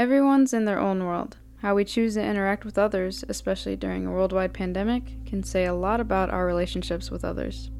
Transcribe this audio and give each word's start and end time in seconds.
Everyone's 0.00 0.54
in 0.54 0.64
their 0.64 0.78
own 0.78 1.04
world. 1.04 1.36
How 1.58 1.74
we 1.74 1.84
choose 1.84 2.14
to 2.14 2.24
interact 2.24 2.64
with 2.64 2.78
others, 2.78 3.22
especially 3.28 3.76
during 3.76 4.06
a 4.06 4.10
worldwide 4.10 4.54
pandemic, 4.54 5.26
can 5.26 5.42
say 5.42 5.66
a 5.66 5.74
lot 5.74 6.00
about 6.00 6.30
our 6.30 6.46
relationships 6.46 7.10
with 7.10 7.22
others. 7.22 7.70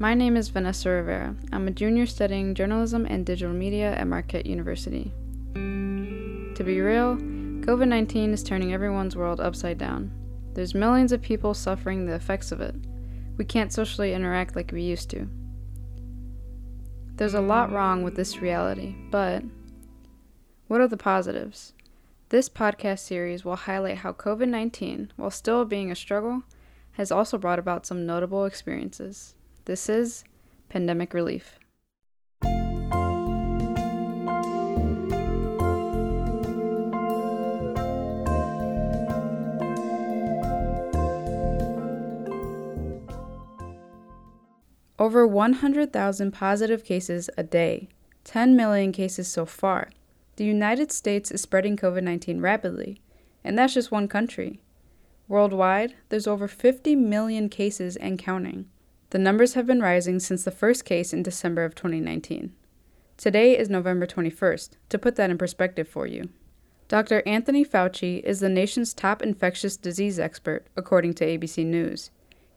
My 0.00 0.12
name 0.12 0.36
is 0.36 0.48
Vanessa 0.48 0.88
Rivera. 0.88 1.36
I'm 1.52 1.68
a 1.68 1.70
junior 1.70 2.06
studying 2.06 2.56
journalism 2.56 3.06
and 3.08 3.24
digital 3.24 3.54
media 3.54 3.94
at 3.94 4.08
Marquette 4.08 4.46
University. 4.46 5.12
To 5.54 6.64
be 6.64 6.80
real, 6.80 7.14
COVID 7.14 7.86
19 7.86 8.32
is 8.32 8.42
turning 8.42 8.72
everyone's 8.72 9.14
world 9.14 9.40
upside 9.40 9.78
down. 9.78 10.10
There's 10.54 10.74
millions 10.74 11.12
of 11.12 11.22
people 11.22 11.54
suffering 11.54 12.06
the 12.06 12.14
effects 12.14 12.50
of 12.50 12.60
it. 12.60 12.74
We 13.40 13.46
can't 13.46 13.72
socially 13.72 14.12
interact 14.12 14.54
like 14.54 14.70
we 14.70 14.82
used 14.82 15.08
to. 15.12 15.26
There's 17.14 17.32
a 17.32 17.40
lot 17.40 17.72
wrong 17.72 18.02
with 18.02 18.14
this 18.14 18.42
reality, 18.42 18.94
but 19.10 19.42
what 20.68 20.82
are 20.82 20.86
the 20.86 20.98
positives? 20.98 21.72
This 22.28 22.50
podcast 22.50 22.98
series 22.98 23.42
will 23.42 23.56
highlight 23.56 23.96
how 23.96 24.12
COVID 24.12 24.50
19, 24.50 25.14
while 25.16 25.30
still 25.30 25.64
being 25.64 25.90
a 25.90 25.94
struggle, 25.94 26.42
has 26.92 27.10
also 27.10 27.38
brought 27.38 27.58
about 27.58 27.86
some 27.86 28.04
notable 28.04 28.44
experiences. 28.44 29.36
This 29.64 29.88
is 29.88 30.22
Pandemic 30.68 31.14
Relief. 31.14 31.59
Over 45.00 45.26
100,000 45.26 46.30
positive 46.30 46.84
cases 46.84 47.30
a 47.38 47.42
day, 47.42 47.88
10 48.24 48.54
million 48.54 48.92
cases 48.92 49.28
so 49.28 49.46
far. 49.46 49.88
The 50.36 50.44
United 50.44 50.92
States 50.92 51.30
is 51.30 51.40
spreading 51.40 51.74
COVID 51.74 52.02
19 52.02 52.42
rapidly, 52.42 53.00
and 53.42 53.58
that's 53.58 53.72
just 53.72 53.90
one 53.90 54.08
country. 54.08 54.60
Worldwide, 55.26 55.94
there's 56.10 56.26
over 56.26 56.46
50 56.46 56.96
million 56.96 57.48
cases 57.48 57.96
and 57.96 58.18
counting. 58.18 58.66
The 59.08 59.18
numbers 59.18 59.54
have 59.54 59.66
been 59.66 59.80
rising 59.80 60.20
since 60.20 60.44
the 60.44 60.50
first 60.50 60.84
case 60.84 61.14
in 61.14 61.22
December 61.22 61.64
of 61.64 61.74
2019. 61.74 62.52
Today 63.16 63.56
is 63.56 63.70
November 63.70 64.06
21st, 64.06 64.72
to 64.90 64.98
put 64.98 65.16
that 65.16 65.30
in 65.30 65.38
perspective 65.38 65.88
for 65.88 66.06
you. 66.06 66.28
Dr. 66.88 67.22
Anthony 67.24 67.64
Fauci 67.64 68.22
is 68.22 68.40
the 68.40 68.50
nation's 68.50 68.92
top 68.92 69.22
infectious 69.22 69.78
disease 69.78 70.18
expert, 70.20 70.66
according 70.76 71.14
to 71.14 71.24
ABC 71.24 71.64
News. 71.64 72.10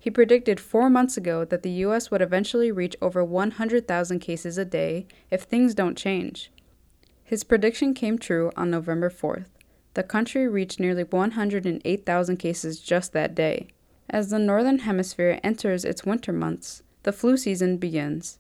He 0.04 0.12
predicted 0.12 0.59
four 0.59 0.90
months 0.90 1.16
ago 1.16 1.46
that 1.46 1.64
the 1.64 1.72
U.S. 1.86 2.12
would 2.12 2.22
eventually 2.22 2.73
reach 2.73 2.98
over 3.02 3.23
100,000 3.23 4.20
cases 4.20 4.58
a 4.58 4.66
day 4.66 5.08
if 5.32 5.44
things 5.44 5.73
don't 5.73 5.98
change. 5.98 6.52
His 7.23 7.46
prediction 7.46 7.94
came 7.94 8.20
true 8.20 8.52
on 8.58 8.70
November 8.70 9.09
4th. 9.09 9.46
The 9.94 10.04
country 10.04 10.46
reached 10.46 10.78
nearly 10.78 11.06
108,000 11.06 12.36
cases 12.36 12.81
just 12.81 13.14
that 13.14 13.34
day. 13.34 13.70
As 14.09 14.30
the 14.30 14.40
Northern 14.40 14.80
Hemisphere 14.80 15.40
enters 15.42 15.86
its 15.86 16.04
winter 16.04 16.34
months, 16.34 16.84
the 17.04 17.14
flu 17.14 17.38
season 17.38 17.78
begins. 17.78 18.40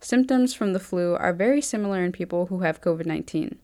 Symptoms 0.00 0.54
from 0.54 0.72
the 0.72 0.80
flu 0.80 1.14
are 1.14 1.32
very 1.32 1.60
similar 1.60 2.02
in 2.02 2.10
people 2.10 2.46
who 2.46 2.62
have 2.62 2.80
COVID 2.80 3.06
19. 3.06 3.56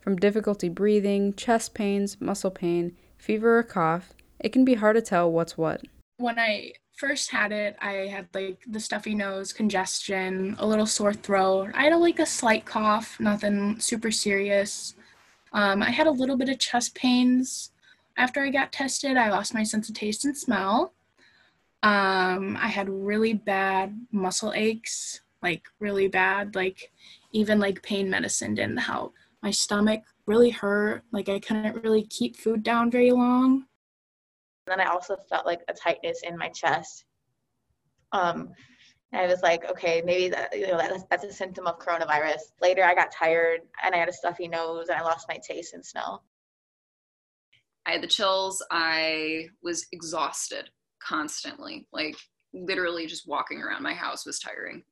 From 0.00 0.16
difficulty 0.16 0.70
breathing, 0.70 1.34
chest 1.34 1.74
pains, 1.74 2.18
muscle 2.22 2.50
pain, 2.50 2.96
fever, 3.18 3.58
or 3.58 3.62
cough, 3.64 4.14
it 4.38 4.48
can 4.48 4.64
be 4.64 4.76
hard 4.76 4.96
to 4.96 5.02
tell 5.02 5.30
what's 5.30 5.58
what 5.58 5.82
when 6.20 6.38
I 6.38 6.72
first 6.96 7.30
had 7.30 7.50
it, 7.50 7.76
I 7.80 8.08
had 8.08 8.28
like 8.34 8.62
the 8.66 8.78
stuffy 8.78 9.14
nose, 9.14 9.52
congestion, 9.52 10.54
a 10.58 10.66
little 10.66 10.86
sore 10.86 11.14
throat. 11.14 11.70
I 11.74 11.84
had 11.84 11.92
a, 11.92 11.96
like 11.96 12.18
a 12.18 12.26
slight 12.26 12.66
cough, 12.66 13.18
nothing 13.18 13.80
super 13.80 14.10
serious. 14.10 14.94
Um, 15.52 15.82
I 15.82 15.90
had 15.90 16.06
a 16.06 16.12
little 16.12 16.36
bit 16.36 16.50
of 16.50 16.58
chest 16.58 16.94
pains. 16.94 17.72
After 18.16 18.42
I 18.42 18.50
got 18.50 18.70
tested, 18.70 19.16
I 19.16 19.30
lost 19.30 19.54
my 19.54 19.62
sense 19.62 19.88
of 19.88 19.94
taste 19.94 20.24
and 20.26 20.36
smell. 20.36 20.92
Um, 21.82 22.58
I 22.60 22.68
had 22.68 22.90
really 22.90 23.32
bad 23.32 23.98
muscle 24.12 24.52
aches, 24.54 25.22
like 25.42 25.62
really 25.78 26.08
bad, 26.08 26.54
like 26.54 26.92
even 27.32 27.58
like 27.58 27.82
pain 27.82 28.10
medicine 28.10 28.54
didn't 28.54 28.76
help. 28.76 29.14
My 29.42 29.50
stomach 29.50 30.02
really 30.26 30.50
hurt, 30.50 31.02
like 31.12 31.30
I 31.30 31.38
couldn't 31.38 31.82
really 31.82 32.02
keep 32.02 32.36
food 32.36 32.62
down 32.62 32.90
very 32.90 33.10
long 33.10 33.64
then 34.70 34.80
I 34.80 34.86
also 34.90 35.16
felt 35.28 35.46
like 35.46 35.60
a 35.68 35.72
tightness 35.72 36.20
in 36.22 36.36
my 36.36 36.48
chest. 36.48 37.04
Um, 38.12 38.50
and 39.12 39.22
I 39.22 39.26
was 39.26 39.42
like, 39.42 39.68
okay, 39.68 40.02
maybe 40.04 40.28
that, 40.28 40.56
you 40.56 40.68
know, 40.68 40.76
that's, 40.76 41.04
that's 41.10 41.24
a 41.24 41.32
symptom 41.32 41.66
of 41.66 41.78
coronavirus. 41.78 42.40
Later, 42.60 42.84
I 42.84 42.94
got 42.94 43.10
tired 43.10 43.60
and 43.82 43.94
I 43.94 43.98
had 43.98 44.08
a 44.08 44.12
stuffy 44.12 44.46
nose 44.46 44.88
and 44.88 44.98
I 44.98 45.02
lost 45.02 45.26
my 45.28 45.38
taste 45.46 45.74
and 45.74 45.84
smell. 45.84 46.24
I 47.86 47.92
had 47.92 48.02
the 48.02 48.08
chills. 48.08 48.62
I 48.70 49.48
was 49.62 49.86
exhausted 49.90 50.70
constantly. 51.02 51.86
Like, 51.92 52.16
literally, 52.52 53.06
just 53.06 53.26
walking 53.26 53.60
around 53.60 53.82
my 53.82 53.94
house 53.94 54.26
was 54.26 54.38
tiring. 54.38 54.84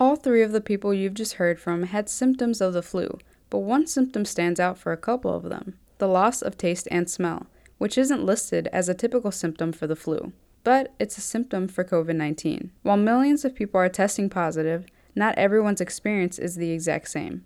All 0.00 0.16
three 0.16 0.42
of 0.42 0.52
the 0.52 0.60
people 0.60 0.94
you've 0.94 1.14
just 1.14 1.34
heard 1.34 1.60
from 1.60 1.84
had 1.84 2.08
symptoms 2.08 2.60
of 2.60 2.72
the 2.72 2.82
flu, 2.82 3.18
but 3.50 3.58
one 3.58 3.86
symptom 3.86 4.24
stands 4.24 4.58
out 4.58 4.78
for 4.78 4.92
a 4.92 4.96
couple 4.96 5.34
of 5.34 5.44
them 5.44 5.78
the 6.00 6.08
loss 6.08 6.42
of 6.42 6.56
taste 6.56 6.88
and 6.90 7.08
smell 7.08 7.46
which 7.80 7.96
isn't 7.96 8.26
listed 8.26 8.68
as 8.74 8.90
a 8.90 8.94
typical 8.94 9.32
symptom 9.32 9.72
for 9.72 9.86
the 9.86 9.96
flu, 9.96 10.34
but 10.64 10.92
it's 10.98 11.16
a 11.16 11.22
symptom 11.22 11.66
for 11.66 11.82
COVID 11.82 12.14
19. 12.14 12.70
While 12.82 12.98
millions 12.98 13.42
of 13.42 13.54
people 13.54 13.80
are 13.80 13.88
testing 13.88 14.28
positive, 14.28 14.84
not 15.14 15.34
everyone's 15.38 15.80
experience 15.80 16.38
is 16.38 16.56
the 16.56 16.72
exact 16.72 17.08
same. 17.08 17.42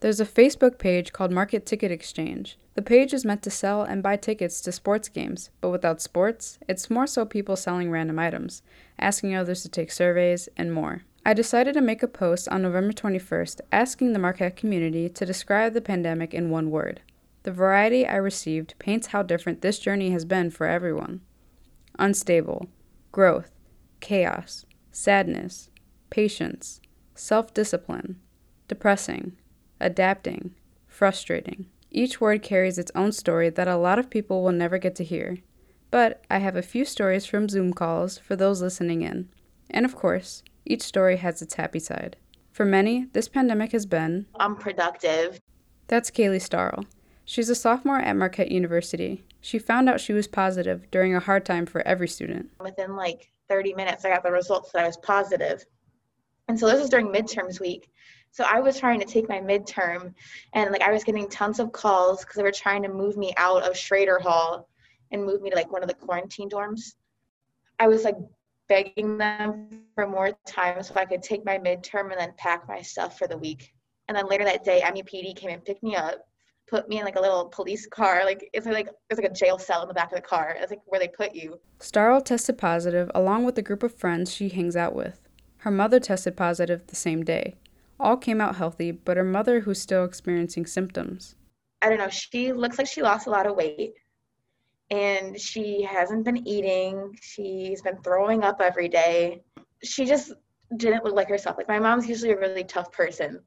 There's 0.00 0.18
a 0.18 0.26
Facebook 0.26 0.78
page 0.78 1.12
called 1.12 1.30
Marquette 1.30 1.66
Ticket 1.66 1.92
Exchange. 1.92 2.58
The 2.74 2.82
page 2.82 3.14
is 3.14 3.24
meant 3.24 3.44
to 3.44 3.50
sell 3.50 3.82
and 3.82 4.02
buy 4.02 4.16
tickets 4.16 4.60
to 4.62 4.72
sports 4.72 5.08
games, 5.08 5.50
but 5.60 5.70
without 5.70 6.02
sports, 6.02 6.58
it's 6.68 6.90
more 6.90 7.06
so 7.06 7.24
people 7.24 7.54
selling 7.54 7.88
random 7.88 8.18
items, 8.18 8.62
asking 8.98 9.36
others 9.36 9.62
to 9.62 9.68
take 9.68 9.92
surveys, 9.92 10.48
and 10.56 10.74
more. 10.74 11.02
I 11.24 11.32
decided 11.32 11.74
to 11.74 11.80
make 11.80 12.02
a 12.02 12.08
post 12.08 12.48
on 12.48 12.62
November 12.62 12.92
21st 12.92 13.60
asking 13.70 14.14
the 14.14 14.18
Marquette 14.18 14.56
community 14.56 15.08
to 15.10 15.24
describe 15.24 15.74
the 15.74 15.80
pandemic 15.80 16.34
in 16.34 16.50
one 16.50 16.72
word 16.72 17.02
the 17.46 17.52
variety 17.52 18.04
I 18.04 18.16
received 18.16 18.74
paints 18.80 19.06
how 19.06 19.22
different 19.22 19.62
this 19.62 19.78
journey 19.78 20.10
has 20.10 20.24
been 20.24 20.50
for 20.50 20.66
everyone. 20.66 21.20
Unstable, 21.96 22.66
growth, 23.12 23.52
chaos, 24.00 24.66
sadness, 24.90 25.70
patience, 26.10 26.80
self 27.14 27.54
discipline, 27.54 28.18
depressing, 28.66 29.36
adapting, 29.78 30.56
frustrating. 30.88 31.66
Each 31.92 32.20
word 32.20 32.42
carries 32.42 32.78
its 32.78 32.90
own 32.96 33.12
story 33.12 33.48
that 33.50 33.68
a 33.68 33.76
lot 33.76 34.00
of 34.00 34.10
people 34.10 34.42
will 34.42 34.50
never 34.50 34.76
get 34.76 34.96
to 34.96 35.04
hear. 35.04 35.38
But 35.92 36.24
I 36.28 36.38
have 36.38 36.56
a 36.56 36.62
few 36.62 36.84
stories 36.84 37.26
from 37.26 37.48
Zoom 37.48 37.72
calls 37.72 38.18
for 38.18 38.34
those 38.34 38.60
listening 38.60 39.02
in. 39.02 39.28
And 39.70 39.86
of 39.86 39.94
course, 39.94 40.42
each 40.64 40.82
story 40.82 41.18
has 41.18 41.40
its 41.40 41.54
happy 41.54 41.78
side. 41.78 42.16
For 42.50 42.64
many, 42.64 43.06
this 43.12 43.28
pandemic 43.28 43.70
has 43.70 43.86
been 43.86 44.26
unproductive. 44.34 45.38
That's 45.86 46.10
Kaylee 46.10 46.42
Starl. 46.42 46.86
She's 47.28 47.50
a 47.50 47.56
sophomore 47.56 47.98
at 47.98 48.14
Marquette 48.14 48.52
University. 48.52 49.24
She 49.40 49.58
found 49.58 49.88
out 49.88 50.00
she 50.00 50.12
was 50.12 50.28
positive 50.28 50.88
during 50.92 51.12
a 51.12 51.20
hard 51.20 51.44
time 51.44 51.66
for 51.66 51.82
every 51.82 52.06
student. 52.06 52.50
Within 52.60 52.94
like 52.94 53.32
30 53.48 53.74
minutes, 53.74 54.04
I 54.04 54.10
got 54.10 54.22
the 54.22 54.30
results 54.30 54.70
that 54.70 54.84
I 54.84 54.86
was 54.86 54.96
positive. 54.98 55.66
And 56.46 56.58
so 56.58 56.68
this 56.68 56.80
was 56.80 56.88
during 56.88 57.08
midterms 57.08 57.58
week. 57.60 57.90
So 58.30 58.44
I 58.48 58.60
was 58.60 58.78
trying 58.78 59.00
to 59.00 59.06
take 59.06 59.28
my 59.28 59.40
midterm 59.40 60.14
and 60.52 60.70
like 60.70 60.82
I 60.82 60.92
was 60.92 61.02
getting 61.02 61.28
tons 61.28 61.58
of 61.58 61.72
calls 61.72 62.20
because 62.20 62.36
they 62.36 62.44
were 62.44 62.52
trying 62.52 62.84
to 62.84 62.88
move 62.88 63.16
me 63.16 63.34
out 63.36 63.64
of 63.64 63.76
Schroeder 63.76 64.20
Hall 64.20 64.68
and 65.10 65.24
move 65.24 65.42
me 65.42 65.50
to 65.50 65.56
like 65.56 65.72
one 65.72 65.82
of 65.82 65.88
the 65.88 65.94
quarantine 65.94 66.48
dorms. 66.48 66.94
I 67.80 67.88
was 67.88 68.04
like 68.04 68.16
begging 68.68 69.18
them 69.18 69.82
for 69.96 70.06
more 70.06 70.30
time 70.46 70.80
so 70.84 70.94
I 70.94 71.06
could 71.06 71.24
take 71.24 71.44
my 71.44 71.58
midterm 71.58 72.12
and 72.12 72.20
then 72.20 72.34
pack 72.36 72.68
my 72.68 72.82
stuff 72.82 73.18
for 73.18 73.26
the 73.26 73.36
week. 73.36 73.72
And 74.06 74.16
then 74.16 74.28
later 74.28 74.44
that 74.44 74.62
day, 74.62 74.80
MUPD 74.84 75.34
came 75.34 75.50
and 75.50 75.64
picked 75.64 75.82
me 75.82 75.96
up 75.96 76.24
put 76.66 76.88
me 76.88 76.98
in 76.98 77.04
like 77.04 77.16
a 77.16 77.20
little 77.20 77.46
police 77.46 77.86
car. 77.86 78.24
Like 78.24 78.48
it's 78.52 78.66
like 78.66 78.88
it's 79.10 79.20
like 79.20 79.30
a 79.30 79.34
jail 79.34 79.58
cell 79.58 79.82
in 79.82 79.88
the 79.88 79.94
back 79.94 80.10
of 80.12 80.16
the 80.16 80.22
car. 80.22 80.56
It's 80.58 80.70
like 80.70 80.80
where 80.86 81.00
they 81.00 81.08
put 81.08 81.34
you. 81.34 81.60
Starl 81.80 82.24
tested 82.24 82.58
positive 82.58 83.10
along 83.14 83.44
with 83.44 83.56
a 83.58 83.62
group 83.62 83.82
of 83.82 83.94
friends 83.94 84.32
she 84.34 84.48
hangs 84.48 84.76
out 84.76 84.94
with. 84.94 85.20
Her 85.58 85.70
mother 85.70 86.00
tested 86.00 86.36
positive 86.36 86.86
the 86.86 86.96
same 86.96 87.24
day. 87.24 87.56
All 87.98 88.16
came 88.16 88.40
out 88.40 88.56
healthy, 88.56 88.90
but 88.90 89.16
her 89.16 89.24
mother, 89.24 89.60
who's 89.60 89.80
still 89.80 90.04
experiencing 90.04 90.66
symptoms. 90.66 91.34
I 91.80 91.88
don't 91.88 91.98
know. 91.98 92.10
She 92.10 92.52
looks 92.52 92.78
like 92.78 92.86
she 92.86 93.02
lost 93.02 93.26
a 93.26 93.30
lot 93.30 93.46
of 93.46 93.56
weight, 93.56 93.94
and 94.90 95.40
she 95.40 95.82
hasn't 95.82 96.24
been 96.24 96.46
eating. 96.46 97.16
She's 97.22 97.80
been 97.80 97.96
throwing 98.02 98.44
up 98.44 98.60
every 98.60 98.88
day. 98.88 99.42
She 99.82 100.04
just 100.04 100.32
didn't 100.76 101.04
look 101.04 101.14
like 101.14 101.28
herself. 101.28 101.56
Like 101.56 101.68
my 101.68 101.78
mom's 101.78 102.08
usually 102.08 102.32
a 102.32 102.38
really 102.38 102.64
tough 102.64 102.92
person, 102.92 103.40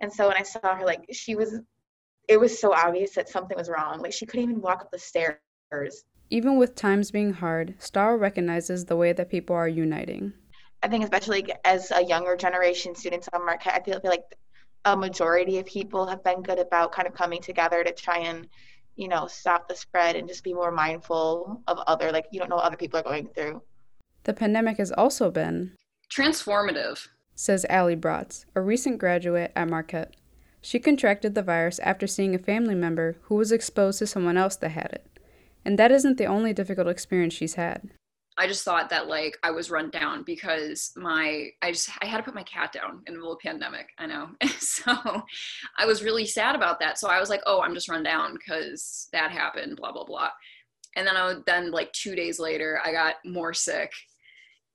and 0.00 0.12
so 0.12 0.28
when 0.28 0.36
I 0.36 0.42
saw 0.42 0.74
her, 0.76 0.86
like 0.86 1.04
she 1.12 1.34
was 1.34 1.60
it 2.30 2.38
was 2.38 2.58
so 2.58 2.72
obvious 2.72 3.16
that 3.16 3.28
something 3.28 3.56
was 3.58 3.68
wrong. 3.68 4.00
Like 4.00 4.12
she 4.12 4.24
couldn't 4.24 4.44
even 4.44 4.60
walk 4.62 4.80
up 4.82 4.90
the 4.92 4.98
stairs. 4.98 5.36
Even 6.30 6.58
with 6.58 6.76
times 6.76 7.10
being 7.10 7.32
hard, 7.32 7.74
Starl 7.80 8.18
recognizes 8.18 8.84
the 8.84 8.94
way 8.94 9.12
that 9.12 9.28
people 9.28 9.56
are 9.56 9.68
uniting. 9.68 10.32
I 10.82 10.88
think 10.88 11.02
especially 11.02 11.44
as 11.64 11.90
a 11.90 12.04
younger 12.04 12.36
generation 12.36 12.94
students 12.94 13.28
on 13.32 13.44
Marquette, 13.44 13.74
I 13.74 13.84
feel, 13.84 14.00
feel 14.00 14.10
like 14.12 14.36
a 14.84 14.96
majority 14.96 15.58
of 15.58 15.66
people 15.66 16.06
have 16.06 16.22
been 16.22 16.42
good 16.42 16.60
about 16.60 16.92
kind 16.92 17.08
of 17.08 17.14
coming 17.14 17.42
together 17.42 17.82
to 17.82 17.92
try 17.92 18.18
and 18.18 18.46
you 18.94 19.08
know 19.08 19.26
stop 19.26 19.68
the 19.68 19.74
spread 19.74 20.16
and 20.16 20.28
just 20.28 20.44
be 20.44 20.54
more 20.54 20.70
mindful 20.70 21.62
of 21.66 21.78
other 21.86 22.10
like 22.12 22.26
you 22.30 22.40
don't 22.40 22.48
know 22.48 22.56
what 22.56 22.64
other 22.64 22.76
people 22.76 22.98
are 22.98 23.02
going 23.02 23.28
through 23.34 23.62
the 24.24 24.32
pandemic 24.32 24.78
has 24.78 24.90
also 24.92 25.30
been 25.30 25.72
transformative 26.10 27.08
says 27.40 27.64
Allie 27.70 27.96
Bratz, 27.96 28.44
a 28.54 28.60
recent 28.60 28.98
graduate 28.98 29.50
at 29.56 29.66
Marquette. 29.66 30.14
She 30.62 30.78
contracted 30.78 31.34
the 31.34 31.42
virus 31.42 31.78
after 31.78 32.06
seeing 32.06 32.34
a 32.34 32.38
family 32.38 32.74
member 32.74 33.16
who 33.22 33.36
was 33.36 33.52
exposed 33.52 33.98
to 34.00 34.06
someone 34.06 34.36
else 34.36 34.56
that 34.56 34.70
had 34.70 34.90
it. 34.92 35.18
And 35.64 35.78
that 35.78 35.92
isn't 35.92 36.18
the 36.18 36.26
only 36.26 36.52
difficult 36.52 36.88
experience 36.88 37.34
she's 37.34 37.54
had. 37.54 37.90
I 38.38 38.46
just 38.46 38.64
thought 38.64 38.88
that 38.88 39.06
like 39.06 39.36
I 39.42 39.50
was 39.50 39.70
run 39.70 39.90
down 39.90 40.22
because 40.22 40.92
my 40.96 41.48
I 41.60 41.72
just 41.72 41.90
I 42.00 42.06
had 42.06 42.18
to 42.18 42.22
put 42.22 42.34
my 42.34 42.42
cat 42.44 42.72
down 42.72 43.02
in 43.06 43.12
the 43.12 43.18
middle 43.18 43.34
of 43.34 43.40
pandemic. 43.40 43.88
I 43.98 44.06
know, 44.06 44.30
so 44.58 44.94
I 45.78 45.84
was 45.84 46.02
really 46.02 46.24
sad 46.24 46.54
about 46.54 46.80
that. 46.80 46.98
So 46.98 47.08
I 47.08 47.20
was 47.20 47.28
like, 47.28 47.42
oh, 47.44 47.60
I'm 47.60 47.74
just 47.74 47.90
run 47.90 48.02
down 48.02 48.32
because 48.32 49.08
that 49.12 49.30
happened. 49.30 49.76
Blah 49.76 49.92
blah 49.92 50.04
blah. 50.04 50.30
And 50.96 51.06
then 51.06 51.16
I 51.16 51.26
would, 51.26 51.44
then 51.44 51.70
like 51.70 51.92
two 51.92 52.14
days 52.14 52.38
later, 52.38 52.80
I 52.82 52.92
got 52.92 53.16
more 53.26 53.52
sick, 53.52 53.92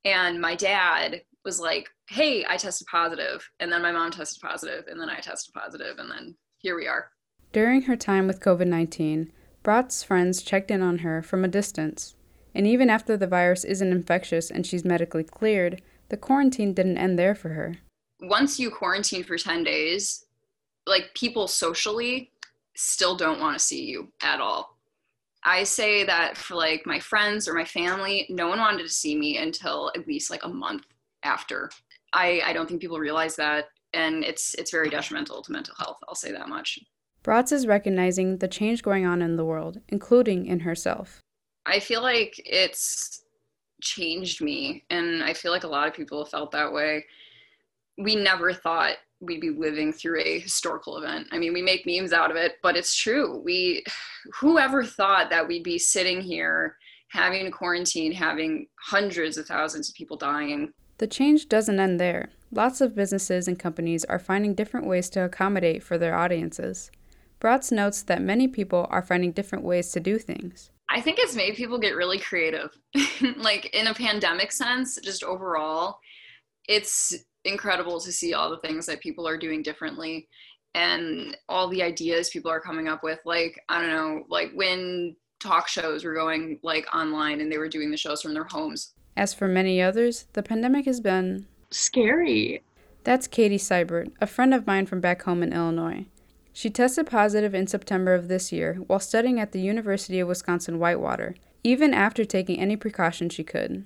and 0.04 0.40
my 0.40 0.56
dad 0.56 1.22
was 1.46 1.60
like, 1.60 1.90
hey, 2.10 2.46
I 2.50 2.58
tested 2.58 2.88
positive, 2.92 3.50
and 3.60 3.72
then 3.72 3.82
my 3.82 3.92
mom 3.92 4.12
tested 4.12 4.42
positive, 4.42 4.86
and 4.88 5.00
then 5.00 5.10
I 5.10 5.20
tested 5.20 5.54
positive, 5.54 6.00
and 6.00 6.12
then 6.12 6.36
here 6.58 6.76
we 6.76 6.88
are. 6.88 7.12
During 7.54 7.84
her 7.84 7.96
time 7.96 8.28
with 8.28 8.42
COVID 8.42 8.68
19, 8.68 9.32
Bratz's 9.64 10.04
friends 10.04 10.42
checked 10.42 10.70
in 10.70 10.82
on 10.82 11.00
her 11.00 11.22
from 11.22 11.46
a 11.46 11.48
distance 11.48 12.16
and 12.56 12.66
even 12.66 12.90
after 12.90 13.18
the 13.18 13.28
virus 13.28 13.66
isn't 13.66 13.92
infectious 13.92 14.50
and 14.50 14.66
she's 14.66 14.86
medically 14.86 15.26
cleared, 15.26 15.82
the 16.08 16.18
quarantine 16.18 16.74
didn't 16.74 16.98
end 16.98 17.20
there 17.20 17.36
for 17.36 17.50
her. 17.50 17.80
Once 18.22 18.58
you 18.58 18.72
quarantine 18.72 19.26
for 19.26 19.38
10 19.38 19.66
days, 19.66 20.26
like 20.88 21.14
people 21.14 21.50
socially 21.50 22.32
still 22.76 23.18
don't 23.18 23.42
want 23.42 23.58
to 23.58 23.64
see 23.64 23.84
you 23.84 24.08
at 24.22 24.40
all. 24.40 24.78
I 25.44 25.64
say 25.64 26.06
that 26.06 26.38
for 26.38 26.56
like 26.56 26.86
my 26.86 27.00
friends 27.00 27.48
or 27.48 27.54
my 27.54 27.66
family, 27.66 28.26
no 28.30 28.48
one 28.48 28.60
wanted 28.60 28.84
to 28.84 28.90
see 28.90 29.18
me 29.18 29.38
until 29.38 29.92
at 29.94 30.08
least 30.08 30.32
like 30.32 30.44
a 30.44 30.50
month 30.50 30.86
after. 31.26 31.70
I, 32.14 32.42
I 32.46 32.54
don't 32.54 32.68
think 32.68 32.80
people 32.80 33.00
realize 33.00 33.36
that 33.36 33.66
and 33.96 34.24
it's 34.24 34.54
it's 34.56 34.72
very 34.72 34.90
detrimental 34.90 35.42
to 35.42 35.52
mental 35.52 35.74
health. 35.78 35.98
I'll 36.08 36.16
say 36.16 36.32
that 36.32 36.50
much. 36.50 36.80
Bratz 37.24 37.52
is 37.52 37.66
recognizing 37.66 38.38
the 38.38 38.48
change 38.48 38.84
going 38.84 39.06
on 39.06 39.22
in 39.22 39.36
the 39.36 39.46
world, 39.46 39.82
including 39.90 40.46
in 40.46 40.60
herself. 40.60 41.22
I 41.66 41.80
feel 41.80 42.04
like 42.04 42.40
it's 42.46 43.24
changed 43.82 44.42
me, 44.42 44.84
and 44.92 45.24
I 45.24 45.34
feel 45.34 45.52
like 45.52 45.64
a 45.64 45.70
lot 45.70 45.88
of 45.88 45.96
people 45.96 46.24
have 46.24 46.30
felt 46.30 46.52
that 46.52 46.72
way. 46.72 47.06
We 47.98 48.16
never 48.16 48.54
thought 48.54 48.98
we'd 49.22 49.42
be 49.42 49.50
living 49.50 49.92
through 49.92 50.22
a 50.22 50.40
historical 50.40 50.98
event. 50.98 51.28
I 51.32 51.40
mean, 51.40 51.54
we 51.54 51.62
make 51.62 51.88
memes 51.88 52.14
out 52.14 52.30
of 52.30 52.38
it, 52.38 52.58
but 52.62 52.76
it's 52.76 52.96
true. 52.96 53.42
We, 53.44 53.84
whoever 54.34 54.84
thought 54.84 55.30
that 55.30 55.48
we'd 55.48 55.64
be 55.64 55.80
sitting 55.80 56.22
here 56.22 56.76
having 57.08 57.50
quarantine, 57.50 58.12
having 58.12 58.68
hundreds 58.80 59.38
of 59.38 59.46
thousands 59.46 59.90
of 59.90 59.96
people 59.96 60.18
dying. 60.18 60.74
The 60.98 61.08
change 61.08 61.50
doesn't 61.50 61.80
end 61.80 62.00
there. 62.00 62.30
Lots 62.52 62.80
of 62.80 62.96
businesses 62.96 63.48
and 63.48 63.60
companies 63.60 64.06
are 64.06 64.20
finding 64.20 64.56
different 64.56 64.88
ways 64.88 65.10
to 65.10 65.24
accommodate 65.24 65.84
for 65.84 65.98
their 65.98 66.16
audiences. 66.16 66.90
Bratz 67.42 67.72
notes 67.72 68.02
that 68.04 68.22
many 68.22 68.48
people 68.48 68.88
are 68.90 69.02
finding 69.02 69.32
different 69.32 69.66
ways 69.66 69.92
to 69.92 70.00
do 70.00 70.18
things. 70.18 70.72
I 70.90 71.02
think 71.02 71.20
it's 71.20 71.36
made 71.36 71.56
people 71.56 71.78
get 71.80 71.96
really 71.96 72.20
creative. 72.20 72.78
like 73.38 73.74
in 73.76 73.88
a 73.88 73.94
pandemic 73.94 74.52
sense, 74.52 74.98
just 75.04 75.24
overall, 75.24 76.00
it's 76.70 77.14
incredible 77.44 78.00
to 78.00 78.12
see 78.12 78.34
all 78.34 78.50
the 78.50 78.60
things 78.60 78.86
that 78.86 79.02
people 79.02 79.28
are 79.28 79.38
doing 79.38 79.62
differently 79.62 80.28
and 80.74 81.38
all 81.48 81.68
the 81.68 81.84
ideas 81.84 82.30
people 82.30 82.52
are 82.52 82.60
coming 82.60 82.88
up 82.88 83.04
with. 83.04 83.20
Like, 83.26 83.60
I 83.70 83.82
don't 83.82 83.92
know, 83.92 84.24
like 84.30 84.52
when 84.54 85.16
talk 85.40 85.68
shows 85.68 86.04
were 86.04 86.14
going 86.14 86.60
like 86.64 86.88
online 86.94 87.42
and 87.42 87.52
they 87.52 87.58
were 87.58 87.70
doing 87.70 87.92
the 87.92 87.98
shows 87.98 88.22
from 88.22 88.34
their 88.34 88.46
homes. 88.46 88.94
As 89.18 89.34
for 89.34 89.48
many 89.48 89.82
others, 89.82 90.26
the 90.34 90.44
pandemic 90.44 90.86
has 90.86 91.00
been 91.00 91.48
scary. 91.72 92.62
That's 93.06 93.28
Katie 93.28 93.58
Seibert, 93.58 94.12
a 94.20 94.28
friend 94.28 94.54
of 94.54 94.68
mine 94.68 94.86
from 94.88 95.00
back 95.00 95.24
home 95.24 95.42
in 95.42 95.54
Illinois. 95.54 96.06
She 96.52 96.70
tested 96.70 97.08
positive 97.08 97.54
in 97.54 97.68
September 97.68 98.14
of 98.14 98.28
this 98.28 98.52
year 98.52 98.76
while 98.88 99.00
studying 99.00 99.40
at 99.40 99.52
the 99.52 99.62
University 99.62 100.20
of 100.20 100.28
Wisconsin 100.28 100.80
Whitewater, 100.80 101.36
even 101.64 101.94
after 101.94 102.26
taking 102.26 102.60
any 102.60 102.76
precaution 102.76 103.30
she 103.30 103.44
could. 103.44 103.86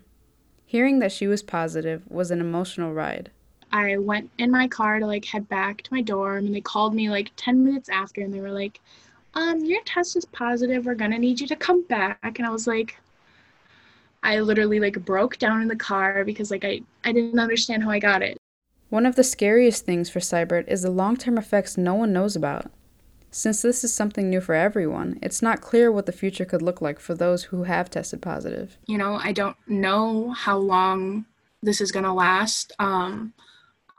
Hearing 0.66 1.00
that 1.00 1.12
she 1.12 1.28
was 1.28 1.44
positive 1.44 2.04
was 2.08 2.32
an 2.32 2.42
emotional 2.42 2.94
ride. 2.94 3.32
I 3.72 3.98
went 3.98 4.32
in 4.38 4.52
my 4.52 4.68
car 4.68 5.00
to 5.00 5.06
like 5.06 5.26
head 5.26 5.50
back 5.50 5.82
to 5.84 5.94
my 5.94 6.02
dorm 6.02 6.46
and 6.46 6.56
they 6.56 6.62
called 6.62 6.94
me 6.94 7.10
like 7.10 7.32
10 7.36 7.64
minutes 7.64 7.90
after 7.90 8.22
and 8.22 8.34
they 8.34 8.42
were 8.42 8.52
like, 8.52 8.80
um, 9.36 9.64
your 9.64 9.84
test 9.84 10.16
is 10.16 10.26
positive. 10.26 10.86
We're 10.86 10.96
gonna 10.96 11.20
need 11.20 11.40
you 11.40 11.48
to 11.48 11.56
come 11.56 11.84
back. 11.84 12.38
And 12.38 12.48
I 12.48 12.50
was 12.50 12.68
like, 12.68 12.98
I 14.24 14.40
literally 14.40 14.80
like 14.80 15.04
broke 15.06 15.38
down 15.38 15.62
in 15.62 15.68
the 15.68 15.76
car 15.76 16.24
because 16.24 16.52
like 16.52 16.66
I, 16.66 16.82
I 17.04 17.12
didn't 17.12 17.40
understand 17.40 17.84
how 17.84 17.90
I 17.90 18.00
got 18.00 18.22
it. 18.22 18.38
One 18.90 19.06
of 19.06 19.16
the 19.16 19.24
scariest 19.24 19.86
things 19.86 20.10
for 20.10 20.20
Seibert 20.20 20.68
is 20.68 20.82
the 20.82 20.90
long 20.90 21.16
term 21.16 21.38
effects 21.38 21.78
no 21.78 21.94
one 21.94 22.12
knows 22.12 22.36
about. 22.36 22.72
Since 23.32 23.62
this 23.62 23.84
is 23.84 23.94
something 23.94 24.30
new 24.30 24.42
for 24.42 24.56
everyone, 24.56 25.20
it's 25.22 25.44
not 25.44 25.62
clear 25.62 25.92
what 25.92 26.08
the 26.08 26.12
future 26.12 26.46
could 26.46 26.64
look 26.64 26.82
like 26.82 27.00
for 27.00 27.14
those 27.14 27.44
who 27.46 27.64
have 27.64 27.90
tested 27.90 28.24
positive. 28.24 28.78
You 28.88 28.98
know, 28.98 29.20
I 29.24 29.32
don't 29.32 29.56
know 29.68 30.32
how 30.32 30.58
long 30.58 31.26
this 31.62 31.80
is 31.80 31.92
going 31.92 32.06
to 32.06 32.14
last. 32.14 32.74
Um, 32.80 33.34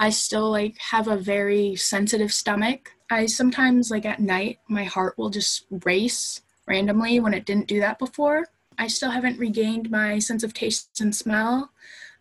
I 0.01 0.11
still 0.11 0.51
like 0.51 0.77
have 0.79 1.07
a 1.07 1.17
very 1.17 1.77
sensitive 1.77 2.33
stomach. 2.33 2.93
I 3.11 3.27
sometimes 3.27 3.91
like 3.91 4.05
at 4.05 4.19
night 4.19 4.59
my 4.67 4.85
heart 4.85 5.17
will 5.17 5.31
just 5.31 5.67
race 5.85 6.41
randomly 6.67 7.21
when 7.21 7.35
it 7.35 7.45
didn't 7.45 7.69
do 7.69 7.81
that 7.81 7.99
before. 7.99 8.47
I 8.81 8.87
still 8.87 9.11
haven't 9.11 9.39
regained 9.39 9.91
my 9.91 10.19
sense 10.19 10.43
of 10.43 10.55
taste 10.55 11.01
and 11.01 11.15
smell 11.15 11.71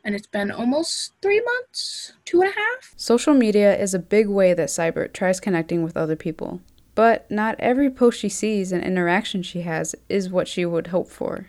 and 0.03 0.15
it's 0.15 0.27
been 0.27 0.51
almost 0.51 1.13
three 1.21 1.41
months, 1.41 2.13
two 2.25 2.41
and 2.41 2.49
a 2.49 2.53
half. 2.53 2.93
Social 2.95 3.33
media 3.33 3.77
is 3.77 3.93
a 3.93 3.99
big 3.99 4.27
way 4.27 4.53
that 4.53 4.69
Seibert 4.69 5.13
tries 5.13 5.39
connecting 5.39 5.83
with 5.83 5.97
other 5.97 6.15
people. 6.15 6.61
But 6.95 7.29
not 7.31 7.55
every 7.59 7.89
post 7.89 8.19
she 8.19 8.29
sees 8.29 8.71
and 8.71 8.83
interaction 8.83 9.41
she 9.41 9.61
has 9.61 9.95
is 10.09 10.29
what 10.29 10.47
she 10.47 10.65
would 10.65 10.87
hope 10.87 11.09
for. 11.09 11.47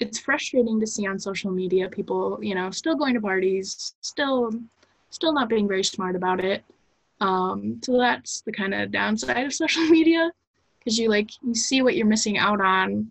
It's 0.00 0.18
frustrating 0.18 0.78
to 0.80 0.86
see 0.86 1.06
on 1.06 1.18
social 1.18 1.50
media 1.50 1.88
people, 1.88 2.38
you 2.40 2.54
know, 2.54 2.70
still 2.70 2.94
going 2.94 3.14
to 3.14 3.20
parties, 3.20 3.94
still 4.00 4.52
still 5.10 5.32
not 5.32 5.48
being 5.48 5.66
very 5.66 5.82
smart 5.82 6.14
about 6.14 6.44
it. 6.44 6.62
Um, 7.20 7.80
so 7.82 7.98
that's 7.98 8.42
the 8.42 8.52
kind 8.52 8.74
of 8.74 8.92
downside 8.92 9.46
of 9.46 9.54
social 9.64 9.82
media 9.86 10.30
because 10.78 10.98
you 10.98 11.08
like 11.08 11.30
you 11.42 11.54
see 11.54 11.82
what 11.82 11.96
you're 11.96 12.06
missing 12.06 12.38
out 12.38 12.60
on, 12.60 13.10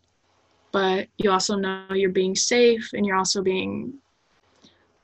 but 0.77 1.07
you 1.17 1.31
also 1.31 1.55
know 1.55 1.87
you're 1.89 2.11
being 2.11 2.35
safe 2.35 2.91
and 2.93 3.03
you're 3.03 3.15
also 3.15 3.41
being 3.41 3.95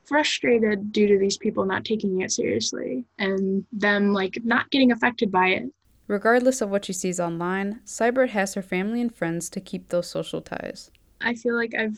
frustrated 0.03 0.91
due 0.91 1.07
to 1.07 1.17
these 1.17 1.35
people 1.35 1.65
not 1.65 1.83
taking 1.83 2.21
it 2.21 2.31
seriously 2.31 3.03
and 3.17 3.65
them 3.73 4.13
like 4.13 4.37
not 4.43 4.69
getting 4.69 4.91
affected 4.91 5.31
by 5.31 5.47
it. 5.47 5.63
Regardless 6.07 6.61
of 6.61 6.69
what 6.69 6.85
she 6.85 6.93
sees 6.93 7.19
online, 7.19 7.81
Seibert 7.85 8.29
has 8.29 8.53
her 8.53 8.61
family 8.61 9.01
and 9.01 9.15
friends 9.15 9.49
to 9.49 9.59
keep 9.59 9.89
those 9.89 10.07
social 10.07 10.41
ties. 10.41 10.91
I 11.21 11.33
feel 11.33 11.55
like 11.55 11.73
I've 11.73 11.97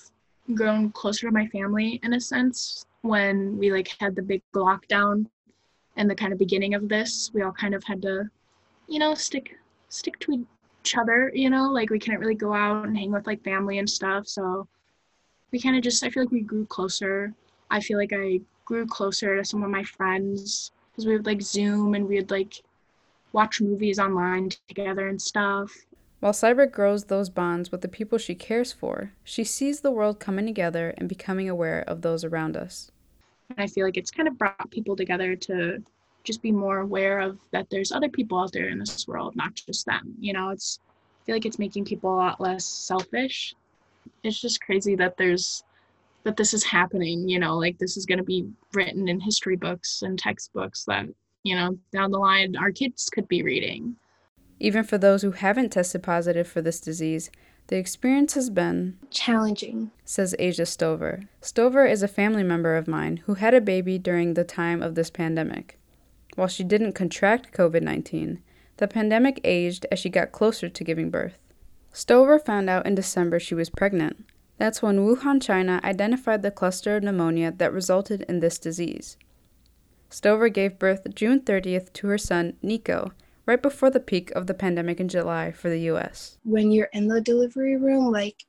grown 0.53 0.89
closer 0.93 1.27
to 1.27 1.33
my 1.33 1.47
family 1.47 1.99
in 2.01 2.13
a 2.13 2.21
sense 2.21 2.85
when 3.01 3.57
we 3.57 3.73
like 3.73 3.93
had 3.99 4.15
the 4.15 4.21
big 4.21 4.41
lockdown 4.55 5.25
and 5.97 6.09
the 6.09 6.15
kind 6.15 6.31
of 6.31 6.39
beginning 6.39 6.75
of 6.75 6.87
this. 6.87 7.29
We 7.33 7.41
all 7.41 7.51
kind 7.51 7.75
of 7.75 7.83
had 7.83 8.01
to, 8.03 8.29
you 8.87 8.99
know, 8.99 9.15
stick 9.15 9.57
stick 9.89 10.17
to 10.19 10.47
each 10.85 10.97
other, 10.97 11.31
you 11.33 11.49
know, 11.49 11.71
like 11.71 11.89
we 11.89 11.99
couldn't 11.99 12.19
really 12.19 12.35
go 12.35 12.53
out 12.53 12.85
and 12.85 12.97
hang 12.97 13.11
with 13.11 13.25
like 13.25 13.43
family 13.43 13.79
and 13.79 13.89
stuff. 13.89 14.27
So 14.27 14.67
we 15.51 15.59
kind 15.59 15.75
of 15.75 15.83
just 15.83 16.03
I 16.03 16.09
feel 16.09 16.23
like 16.23 16.31
we 16.31 16.41
grew 16.41 16.65
closer 16.65 17.33
I 17.71 17.79
feel 17.79 17.97
like 17.97 18.13
I 18.13 18.41
grew 18.63 18.85
closer 18.85 19.37
to 19.37 19.45
some 19.45 19.63
of 19.63 19.69
my 19.69 19.83
friends 19.83 20.71
because 20.91 21.05
we 21.05 21.13
would 21.13 21.25
like 21.25 21.41
Zoom 21.41 21.95
and 21.95 22.07
we 22.07 22.15
would 22.15 22.31
like 22.31 22.61
watch 23.33 23.61
movies 23.61 23.99
online 23.99 24.49
together 24.67 25.09
and 25.09 25.21
stuff. 25.21 25.73
While 26.19 26.33
Seibert 26.33 26.71
grows 26.71 27.05
those 27.05 27.29
bonds 27.29 27.71
with 27.71 27.81
the 27.81 27.87
people 27.87 28.17
she 28.17 28.35
cares 28.35 28.71
for, 28.71 29.11
she 29.23 29.43
sees 29.43 29.81
the 29.81 29.91
world 29.91 30.19
coming 30.19 30.45
together 30.45 30.93
and 30.97 31.09
becoming 31.09 31.49
aware 31.49 31.81
of 31.81 32.01
those 32.01 32.23
around 32.23 32.55
us. 32.55 32.91
And 33.49 33.59
I 33.59 33.67
feel 33.67 33.85
like 33.85 33.97
it's 33.97 34.11
kind 34.11 34.27
of 34.27 34.37
brought 34.37 34.71
people 34.71 34.95
together 34.95 35.35
to 35.35 35.83
just 36.25 36.41
be 36.41 36.51
more 36.51 36.79
aware 36.79 37.19
of 37.19 37.37
that 37.51 37.67
there's 37.69 37.91
other 37.91 38.09
people 38.09 38.39
out 38.39 38.51
there 38.51 38.69
in 38.69 38.79
this 38.79 39.07
world, 39.07 39.35
not 39.35 39.55
just 39.55 39.85
them. 39.85 40.15
You 40.19 40.33
know, 40.33 40.49
it's 40.49 40.79
I 41.21 41.25
feel 41.25 41.35
like 41.35 41.45
it's 41.45 41.59
making 41.59 41.85
people 41.85 42.13
a 42.13 42.17
lot 42.17 42.41
less 42.41 42.65
selfish. 42.65 43.55
It's 44.23 44.39
just 44.39 44.61
crazy 44.61 44.95
that 44.95 45.17
there's 45.17 45.63
that 46.25 46.37
this 46.37 46.53
is 46.53 46.63
happening 46.63 47.29
you 47.29 47.39
know 47.39 47.55
like 47.55 47.77
this 47.77 47.95
is 47.95 48.05
going 48.05 48.17
to 48.17 48.23
be 48.23 48.45
written 48.73 49.07
in 49.07 49.19
history 49.19 49.55
books 49.55 50.01
and 50.01 50.17
textbooks 50.19 50.83
that 50.85 51.05
you 51.43 51.55
know 51.55 51.77
down 51.93 52.11
the 52.11 52.17
line 52.17 52.55
our 52.57 52.71
kids 52.71 53.09
could 53.09 53.27
be 53.27 53.43
reading 53.43 53.95
even 54.59 54.83
for 54.83 54.97
those 54.97 55.21
who 55.21 55.31
haven't 55.31 55.71
tested 55.71 56.01
positive 56.01 56.47
for 56.47 56.61
this 56.61 56.79
disease 56.79 57.29
The 57.67 57.77
experience 57.77 58.35
has 58.35 58.51
been 58.51 58.99
challenging, 59.09 59.89
says 60.03 60.35
Asia 60.37 60.67
Stover. 60.67 61.23
Stover 61.41 61.87
is 61.87 62.03
a 62.03 62.07
family 62.07 62.43
member 62.43 62.75
of 62.75 62.87
mine 62.87 63.17
who 63.25 63.33
had 63.35 63.55
a 63.55 63.61
baby 63.61 63.97
during 63.97 64.35
the 64.35 64.43
time 64.43 64.83
of 64.83 64.93
this 64.93 65.09
pandemic. 65.09 65.79
While 66.35 66.47
she 66.47 66.63
didn't 66.63 66.93
contract 66.93 67.55
COVID 67.55 67.81
19, 67.81 68.41
the 68.77 68.87
pandemic 68.87 69.39
aged 69.43 69.85
as 69.91 69.99
she 69.99 70.09
got 70.09 70.33
closer 70.33 70.67
to 70.67 70.83
giving 70.83 71.09
birth. 71.09 71.37
Stover 71.93 72.37
found 72.37 72.69
out 72.69 72.85
in 72.85 72.93
December 72.93 73.39
she 73.39 73.55
was 73.55 73.69
pregnant. 73.69 74.25
That's 74.57 74.81
when 74.81 74.99
Wuhan, 74.99 75.41
China 75.41 75.79
identified 75.83 76.41
the 76.41 76.51
cluster 76.51 76.97
of 76.97 77.03
pneumonia 77.03 77.53
that 77.53 77.73
resulted 77.73 78.23
in 78.23 78.41
this 78.41 78.57
disease. 78.57 79.17
Stover 80.09 80.49
gave 80.49 80.79
birth 80.79 81.07
June 81.15 81.39
30th 81.39 81.91
to 81.93 82.07
her 82.07 82.17
son, 82.17 82.57
Nico, 82.61 83.11
right 83.45 83.61
before 83.61 83.89
the 83.89 83.99
peak 83.99 84.31
of 84.31 84.47
the 84.47 84.53
pandemic 84.53 84.99
in 84.99 85.07
July 85.07 85.51
for 85.51 85.69
the 85.69 85.79
US. 85.91 86.37
When 86.43 86.71
you're 86.71 86.89
in 86.93 87.07
the 87.07 87.21
delivery 87.21 87.77
room, 87.77 88.11
like 88.11 88.43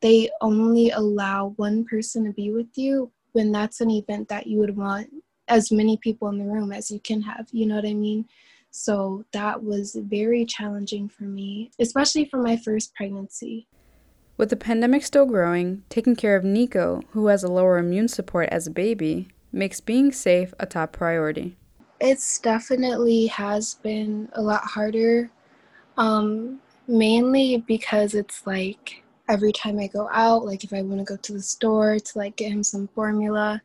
they 0.00 0.30
only 0.40 0.90
allow 0.90 1.54
one 1.56 1.84
person 1.84 2.24
to 2.24 2.32
be 2.32 2.50
with 2.50 2.76
you 2.76 3.10
when 3.32 3.52
that's 3.52 3.80
an 3.80 3.90
event 3.90 4.28
that 4.28 4.46
you 4.46 4.58
would 4.58 4.76
want 4.76 5.10
as 5.48 5.70
many 5.70 5.96
people 5.96 6.28
in 6.28 6.38
the 6.38 6.44
room 6.44 6.72
as 6.72 6.90
you 6.90 7.00
can 7.00 7.22
have. 7.22 7.48
You 7.52 7.66
know 7.66 7.76
what 7.76 7.86
I 7.86 7.94
mean? 7.94 8.26
So 8.70 9.24
that 9.32 9.62
was 9.62 9.96
very 9.98 10.44
challenging 10.44 11.08
for 11.08 11.24
me, 11.24 11.70
especially 11.78 12.26
for 12.26 12.38
my 12.38 12.56
first 12.56 12.94
pregnancy. 12.94 13.66
With 14.36 14.50
the 14.50 14.56
pandemic 14.56 15.02
still 15.02 15.24
growing, 15.24 15.82
taking 15.88 16.14
care 16.14 16.36
of 16.36 16.44
Nico, 16.44 17.00
who 17.12 17.28
has 17.28 17.42
a 17.42 17.50
lower 17.50 17.78
immune 17.78 18.08
support 18.08 18.50
as 18.50 18.66
a 18.66 18.70
baby, 18.70 19.28
makes 19.50 19.80
being 19.80 20.12
safe 20.12 20.52
a 20.60 20.66
top 20.66 20.92
priority. 20.92 21.56
It's 22.00 22.38
definitely 22.38 23.28
has 23.28 23.74
been 23.74 24.28
a 24.34 24.42
lot 24.42 24.62
harder, 24.62 25.30
um, 25.96 26.60
mainly 26.86 27.64
because 27.66 28.14
it's 28.14 28.46
like 28.46 29.02
every 29.28 29.52
time 29.52 29.78
I 29.78 29.86
go 29.86 30.08
out, 30.12 30.44
like 30.44 30.64
if 30.64 30.74
I 30.74 30.82
want 30.82 30.98
to 30.98 31.04
go 31.04 31.16
to 31.16 31.32
the 31.32 31.40
store 31.40 31.98
to 31.98 32.18
like 32.18 32.36
get 32.36 32.52
him 32.52 32.62
some 32.62 32.88
formula, 32.88 33.62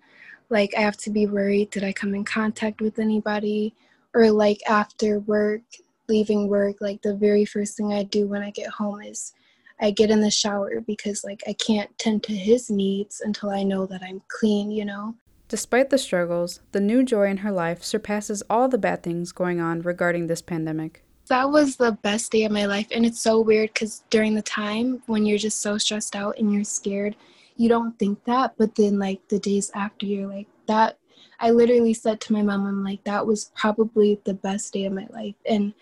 like 0.51 0.73
I 0.77 0.81
have 0.81 0.97
to 0.97 1.09
be 1.09 1.25
worried 1.25 1.71
did 1.71 1.83
I 1.83 1.93
come 1.93 2.13
in 2.13 2.25
contact 2.25 2.81
with 2.81 2.99
anybody? 2.99 3.73
Or 4.13 4.29
like 4.29 4.59
after 4.67 5.19
work, 5.19 5.61
leaving 6.09 6.49
work, 6.49 6.81
like 6.81 7.01
the 7.01 7.15
very 7.15 7.45
first 7.45 7.77
thing 7.77 7.93
I 7.93 8.03
do 8.03 8.27
when 8.27 8.43
I 8.43 8.51
get 8.51 8.67
home 8.67 9.01
is 9.01 9.33
I 9.79 9.89
get 9.91 10.11
in 10.11 10.21
the 10.21 10.29
shower 10.29 10.81
because 10.81 11.23
like 11.23 11.41
I 11.47 11.53
can't 11.53 11.97
tend 11.97 12.23
to 12.23 12.33
his 12.33 12.69
needs 12.69 13.21
until 13.21 13.49
I 13.49 13.63
know 13.63 13.85
that 13.87 14.03
I'm 14.03 14.21
clean, 14.27 14.69
you 14.69 14.85
know? 14.85 15.15
Despite 15.47 15.89
the 15.89 15.97
struggles, 15.97 16.61
the 16.71 16.79
new 16.79 17.03
joy 17.03 17.29
in 17.29 17.37
her 17.37 17.51
life 17.51 17.83
surpasses 17.83 18.43
all 18.49 18.69
the 18.69 18.77
bad 18.77 19.03
things 19.03 19.31
going 19.31 19.59
on 19.59 19.81
regarding 19.81 20.27
this 20.27 20.41
pandemic. 20.41 21.03
That 21.27 21.49
was 21.49 21.77
the 21.77 21.93
best 22.03 22.31
day 22.31 22.43
of 22.43 22.51
my 22.51 22.65
life. 22.65 22.87
And 22.91 23.05
it's 23.05 23.21
so 23.21 23.39
weird 23.39 23.73
because 23.73 24.03
during 24.09 24.35
the 24.35 24.41
time 24.41 25.01
when 25.07 25.25
you're 25.25 25.37
just 25.37 25.61
so 25.61 25.77
stressed 25.77 26.15
out 26.15 26.37
and 26.37 26.53
you're 26.53 26.63
scared, 26.63 27.15
you 27.61 27.69
don't 27.69 27.97
think 27.99 28.23
that. 28.25 28.55
But 28.57 28.75
then, 28.75 28.99
like, 28.99 29.27
the 29.27 29.39
days 29.39 29.71
after, 29.75 30.05
you're 30.05 30.27
like, 30.27 30.47
that. 30.67 30.97
I 31.39 31.49
literally 31.51 31.93
said 31.93 32.21
to 32.21 32.33
my 32.33 32.41
mom, 32.41 32.65
I'm 32.65 32.83
like, 32.83 33.03
that 33.05 33.25
was 33.25 33.51
probably 33.55 34.19
the 34.25 34.33
best 34.33 34.73
day 34.73 34.85
of 34.85 34.93
my 34.93 35.07
life. 35.11 35.35
And 35.45 35.73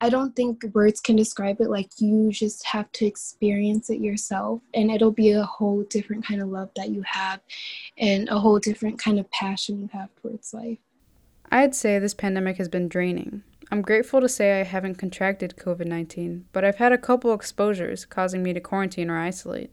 I 0.00 0.10
don't 0.10 0.36
think 0.36 0.62
words 0.74 1.00
can 1.00 1.16
describe 1.16 1.60
it. 1.60 1.70
Like 1.70 1.90
you 1.98 2.30
just 2.30 2.64
have 2.66 2.90
to 2.92 3.06
experience 3.06 3.90
it 3.90 4.00
yourself, 4.00 4.60
and 4.72 4.90
it'll 4.90 5.10
be 5.10 5.32
a 5.32 5.42
whole 5.42 5.82
different 5.84 6.24
kind 6.24 6.40
of 6.40 6.48
love 6.48 6.70
that 6.76 6.90
you 6.90 7.02
have, 7.02 7.40
and 7.96 8.28
a 8.28 8.38
whole 8.38 8.60
different 8.60 8.98
kind 9.00 9.18
of 9.18 9.28
passion 9.30 9.80
you 9.80 9.90
have 9.92 10.10
towards 10.22 10.54
life. 10.54 10.78
I'd 11.50 11.74
say 11.74 11.98
this 11.98 12.14
pandemic 12.14 12.58
has 12.58 12.68
been 12.68 12.88
draining. 12.88 13.42
I'm 13.72 13.82
grateful 13.82 14.20
to 14.20 14.28
say 14.28 14.60
I 14.60 14.64
haven't 14.64 14.96
contracted 14.96 15.56
COVID 15.56 15.86
19, 15.86 16.46
but 16.52 16.64
I've 16.64 16.76
had 16.76 16.92
a 16.92 16.98
couple 16.98 17.34
exposures 17.34 18.04
causing 18.04 18.42
me 18.42 18.52
to 18.52 18.60
quarantine 18.60 19.10
or 19.10 19.18
isolate. 19.18 19.72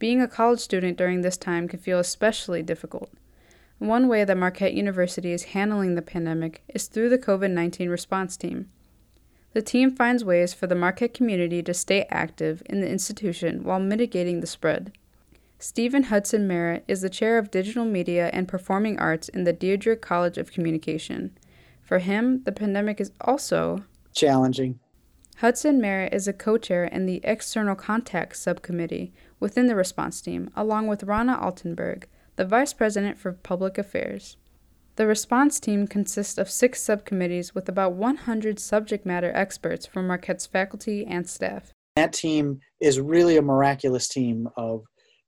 Being 0.00 0.22
a 0.22 0.26
college 0.26 0.60
student 0.60 0.96
during 0.96 1.20
this 1.20 1.36
time 1.36 1.68
can 1.68 1.78
feel 1.78 1.98
especially 1.98 2.62
difficult. 2.62 3.12
One 3.78 4.08
way 4.08 4.24
that 4.24 4.36
Marquette 4.36 4.72
University 4.72 5.30
is 5.30 5.52
handling 5.52 5.94
the 5.94 6.00
pandemic 6.00 6.62
is 6.68 6.86
through 6.86 7.10
the 7.10 7.18
COVID 7.18 7.50
19 7.50 7.90
response 7.90 8.38
team. 8.38 8.70
The 9.52 9.60
team 9.60 9.90
finds 9.90 10.24
ways 10.24 10.54
for 10.54 10.66
the 10.66 10.74
Marquette 10.74 11.12
community 11.12 11.62
to 11.62 11.74
stay 11.74 12.06
active 12.08 12.62
in 12.64 12.80
the 12.80 12.88
institution 12.88 13.62
while 13.62 13.78
mitigating 13.78 14.40
the 14.40 14.46
spread. 14.46 14.92
Stephen 15.58 16.04
Hudson 16.04 16.48
Mairet 16.48 16.82
is 16.88 17.02
the 17.02 17.10
chair 17.10 17.36
of 17.36 17.50
digital 17.50 17.84
media 17.84 18.30
and 18.32 18.48
performing 18.48 18.98
arts 18.98 19.28
in 19.28 19.44
the 19.44 19.52
Diederich 19.52 20.00
College 20.00 20.38
of 20.38 20.50
Communication. 20.50 21.36
For 21.82 21.98
him, 21.98 22.42
the 22.44 22.52
pandemic 22.52 23.02
is 23.02 23.12
also 23.20 23.84
challenging. 24.14 24.80
Hudson 25.40 25.80
Mairet 25.80 26.12
is 26.12 26.28
a 26.28 26.34
co 26.34 26.58
chair 26.58 26.84
in 26.84 27.06
the 27.06 27.22
External 27.24 27.74
Contact 27.74 28.36
Subcommittee 28.36 29.14
within 29.38 29.68
the 29.68 29.74
response 29.74 30.20
team, 30.20 30.50
along 30.54 30.86
with 30.86 31.04
Rana 31.04 31.34
Altenburg, 31.40 32.04
the 32.36 32.44
vice 32.44 32.74
president 32.74 33.18
for 33.18 33.32
public 33.32 33.78
affairs. 33.78 34.36
The 34.96 35.06
response 35.06 35.58
team 35.58 35.86
consists 35.86 36.36
of 36.36 36.50
six 36.50 36.82
subcommittees 36.82 37.54
with 37.54 37.70
about 37.70 37.94
100 37.94 38.58
subject 38.58 39.06
matter 39.06 39.32
experts 39.34 39.86
from 39.86 40.06
Marquette's 40.06 40.44
faculty 40.44 41.06
and 41.06 41.26
staff. 41.26 41.72
That 41.96 42.12
team 42.12 42.60
is 42.78 43.00
really 43.00 43.38
a 43.38 43.42
miraculous 43.42 44.08
team 44.08 44.46
of 44.58 44.84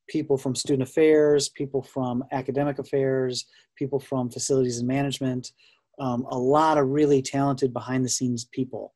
people 0.08 0.36
from 0.36 0.54
student 0.54 0.86
affairs, 0.86 1.48
people 1.48 1.80
from 1.80 2.22
academic 2.32 2.78
affairs, 2.78 3.46
people 3.76 3.98
from 3.98 4.28
facilities 4.28 4.76
and 4.76 4.86
management, 4.86 5.52
um, 5.98 6.26
a 6.30 6.38
lot 6.38 6.76
of 6.76 6.90
really 6.90 7.22
talented 7.22 7.72
behind 7.72 8.04
the 8.04 8.10
scenes 8.10 8.44
people 8.44 8.92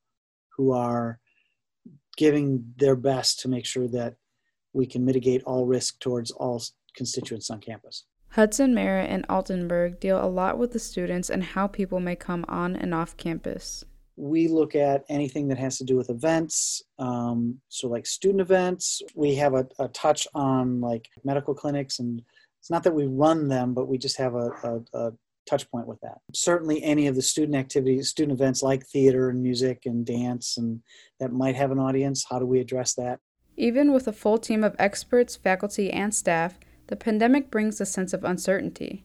who 0.56 0.72
are 0.72 1.18
giving 2.16 2.72
their 2.76 2.96
best 2.96 3.40
to 3.40 3.48
make 3.48 3.66
sure 3.66 3.88
that 3.88 4.14
we 4.72 4.86
can 4.86 5.04
mitigate 5.04 5.42
all 5.44 5.66
risk 5.66 5.98
towards 6.00 6.30
all 6.30 6.62
constituents 6.96 7.50
on 7.50 7.60
campus. 7.60 8.04
Hudson, 8.30 8.74
Mairet, 8.74 9.08
and 9.08 9.26
Altenburg 9.28 10.00
deal 10.00 10.22
a 10.22 10.28
lot 10.28 10.58
with 10.58 10.72
the 10.72 10.78
students 10.78 11.30
and 11.30 11.42
how 11.42 11.66
people 11.66 12.00
may 12.00 12.16
come 12.16 12.44
on 12.48 12.76
and 12.76 12.92
off 12.92 13.16
campus. 13.16 13.84
We 14.16 14.48
look 14.48 14.74
at 14.74 15.04
anything 15.08 15.48
that 15.48 15.58
has 15.58 15.78
to 15.78 15.84
do 15.84 15.96
with 15.96 16.10
events, 16.10 16.82
um, 16.98 17.58
so 17.68 17.88
like 17.88 18.06
student 18.06 18.40
events. 18.40 19.02
We 19.14 19.34
have 19.36 19.54
a, 19.54 19.66
a, 19.78 19.88
touch 19.88 20.26
on 20.34 20.80
like 20.80 21.08
medical 21.22 21.54
clinics, 21.54 21.98
and 21.98 22.22
it's 22.60 22.70
not 22.70 22.82
that 22.84 22.94
we 22.94 23.06
run 23.06 23.48
them, 23.48 23.74
but 23.74 23.88
we 23.88 23.98
just 23.98 24.16
have 24.16 24.34
a, 24.34 24.50
a, 24.64 24.98
a 24.98 25.12
touch 25.48 25.70
point 25.70 25.86
with 25.86 26.00
that. 26.00 26.18
Certainly, 26.34 26.82
any 26.82 27.06
of 27.06 27.14
the 27.14 27.22
student 27.22 27.56
activities, 27.56 28.08
student 28.08 28.38
events 28.38 28.62
like 28.62 28.86
theater 28.86 29.30
and 29.30 29.42
music 29.42 29.82
and 29.86 30.04
dance, 30.04 30.56
and 30.56 30.80
that 31.20 31.32
might 31.32 31.56
have 31.56 31.70
an 31.70 31.78
audience. 31.78 32.24
How 32.28 32.38
do 32.38 32.46
we 32.46 32.60
address 32.60 32.94
that? 32.94 33.20
Even 33.56 33.92
with 33.92 34.06
a 34.06 34.12
full 34.12 34.38
team 34.38 34.62
of 34.62 34.76
experts, 34.78 35.36
faculty, 35.36 35.90
and 35.90 36.14
staff, 36.14 36.58
the 36.88 36.96
pandemic 36.96 37.50
brings 37.50 37.80
a 37.80 37.86
sense 37.86 38.12
of 38.12 38.22
uncertainty. 38.22 39.04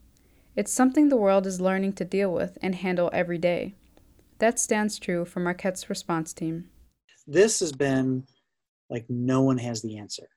It's 0.55 0.71
something 0.71 1.07
the 1.07 1.17
world 1.17 1.47
is 1.47 1.61
learning 1.61 1.93
to 1.93 2.05
deal 2.05 2.33
with 2.33 2.57
and 2.61 2.75
handle 2.75 3.09
every 3.13 3.37
day. 3.37 3.75
That 4.39 4.59
stands 4.59 4.99
true 4.99 5.23
for 5.23 5.39
Marquette's 5.39 5.89
response 5.89 6.33
team. 6.33 6.69
This 7.25 7.59
has 7.61 7.71
been 7.71 8.25
like 8.89 9.05
no 9.07 9.41
one 9.41 9.57
has 9.59 9.81
the 9.81 9.97
answer, 9.97 10.27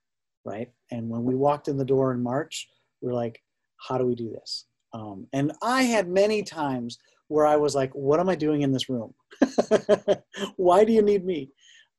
right? 0.44 0.70
And 0.92 1.08
when 1.08 1.25
we 1.25 1.34
walked 1.34 1.66
in 1.66 1.76
the 1.76 1.84
door 1.84 2.12
in 2.12 2.23
March, 2.23 2.68
we 3.00 3.11
are 3.11 3.14
like, 3.14 3.42
how 3.88 3.99
do 3.99 4.06
we 4.06 4.14
do 4.14 4.30
this? 4.30 4.66
Um, 4.94 5.26
and 5.32 5.52
I 5.60 5.82
had 5.82 6.08
many 6.08 6.42
times 6.42 6.98
where 7.28 7.46
I 7.46 7.56
was 7.56 7.74
like, 7.74 7.90
what 7.94 8.20
am 8.20 8.28
I 8.28 8.36
doing 8.36 8.62
in 8.62 8.72
this 8.72 8.88
room? 8.88 9.12
Why 10.56 10.84
do 10.84 10.92
you 10.92 11.02
need 11.02 11.24
me? 11.24 11.50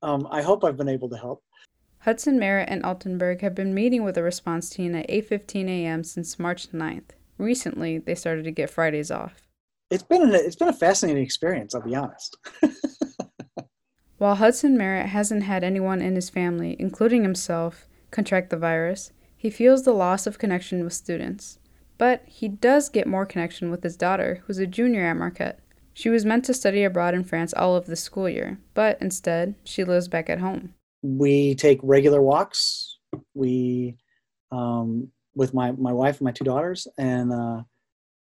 Um, 0.02 0.26
I 0.30 0.42
hope 0.42 0.64
I've 0.64 0.78
been 0.78 0.88
able 0.88 1.10
to 1.10 1.16
help. 1.16 1.44
Hudson 2.00 2.38
Mairet 2.38 2.66
and 2.68 2.82
Altenburg 2.82 3.42
have 3.42 3.54
been 3.54 3.74
meeting 3.74 4.02
with 4.02 4.14
the 4.14 4.22
response 4.22 4.70
team 4.70 4.94
at 4.94 5.08
8:15 5.08 5.68
a.m. 5.68 6.04
since 6.04 6.38
March 6.38 6.70
9th. 6.72 7.10
Recently, 7.36 7.98
they 7.98 8.14
started 8.14 8.44
to 8.44 8.50
get 8.50 8.70
Fridays 8.70 9.10
off. 9.10 9.42
It's 9.90 10.02
been 10.02 10.22
an, 10.22 10.34
it's 10.34 10.56
been 10.56 10.68
a 10.68 10.72
fascinating 10.72 11.22
experience, 11.22 11.74
I'll 11.74 11.82
be 11.82 11.94
honest. 11.94 12.36
While 14.18 14.36
Hudson 14.36 14.78
Mairet 14.78 15.06
hasn't 15.06 15.42
had 15.42 15.62
anyone 15.62 16.00
in 16.00 16.14
his 16.14 16.30
family, 16.30 16.76
including 16.78 17.22
himself, 17.22 17.86
contract 18.10 18.50
the 18.50 18.56
virus, 18.56 19.12
he 19.36 19.50
feels 19.50 19.82
the 19.82 19.92
loss 19.92 20.26
of 20.26 20.38
connection 20.38 20.82
with 20.82 20.94
students. 20.94 21.58
But 21.98 22.22
he 22.26 22.48
does 22.48 22.88
get 22.88 23.06
more 23.06 23.26
connection 23.26 23.70
with 23.70 23.82
his 23.82 23.96
daughter, 23.96 24.42
who's 24.46 24.58
a 24.58 24.66
junior 24.66 25.06
at 25.06 25.16
Marquette. 25.16 25.60
She 25.94 26.10
was 26.10 26.26
meant 26.26 26.44
to 26.44 26.54
study 26.54 26.84
abroad 26.84 27.14
in 27.14 27.24
France 27.24 27.54
all 27.54 27.74
of 27.74 27.86
the 27.86 27.96
school 27.96 28.28
year, 28.28 28.60
but 28.74 28.98
instead, 29.00 29.54
she 29.64 29.82
lives 29.82 30.08
back 30.08 30.28
at 30.28 30.40
home 30.40 30.74
we 31.06 31.54
take 31.54 31.78
regular 31.82 32.20
walks. 32.20 32.98
We, 33.34 33.96
um, 34.50 35.08
with 35.34 35.54
my, 35.54 35.72
my 35.72 35.92
wife 35.92 36.18
and 36.18 36.24
my 36.24 36.32
two 36.32 36.44
daughters, 36.44 36.88
and 36.98 37.32
uh, 37.32 37.62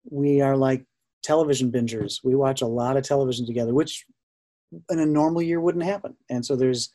we 0.09 0.41
are 0.41 0.55
like 0.55 0.85
television 1.23 1.71
bingers. 1.71 2.23
We 2.23 2.35
watch 2.35 2.61
a 2.61 2.67
lot 2.67 2.97
of 2.97 3.03
television 3.03 3.45
together, 3.45 3.73
which 3.73 4.05
in 4.89 4.99
a 4.99 5.05
normal 5.05 5.41
year 5.41 5.59
wouldn't 5.59 5.83
happen. 5.83 6.15
And 6.29 6.45
so 6.45 6.55
there's 6.55 6.91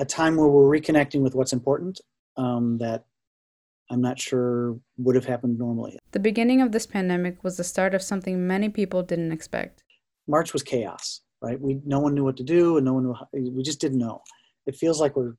a 0.00 0.04
time 0.04 0.36
where 0.36 0.48
we're 0.48 0.78
reconnecting 0.78 1.22
with 1.22 1.34
what's 1.34 1.52
important 1.52 2.00
um, 2.36 2.78
that 2.78 3.04
I'm 3.90 4.00
not 4.00 4.18
sure 4.18 4.78
would 4.96 5.14
have 5.14 5.26
happened 5.26 5.58
normally. 5.58 5.98
The 6.12 6.20
beginning 6.20 6.60
of 6.60 6.72
this 6.72 6.86
pandemic 6.86 7.44
was 7.44 7.56
the 7.56 7.64
start 7.64 7.94
of 7.94 8.02
something 8.02 8.46
many 8.46 8.68
people 8.68 9.02
didn't 9.02 9.32
expect. 9.32 9.82
March 10.26 10.52
was 10.52 10.62
chaos, 10.62 11.20
right? 11.42 11.60
We 11.60 11.80
no 11.84 12.00
one 12.00 12.14
knew 12.14 12.24
what 12.24 12.38
to 12.38 12.42
do, 12.42 12.76
and 12.76 12.86
no 12.86 12.94
one 12.94 13.04
knew. 13.04 13.12
How, 13.12 13.28
we 13.32 13.62
just 13.62 13.80
didn't 13.80 13.98
know 13.98 14.22
it 14.66 14.76
feels 14.76 15.00
like 15.00 15.16
we're 15.16 15.34